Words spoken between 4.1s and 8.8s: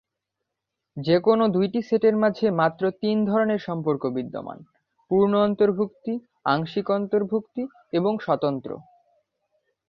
বিদ্যমান; পূর্ণ অন্তর্ভুক্তি, আংশিক অন্তর্ভুক্তি এবং স্বতন্ত্র।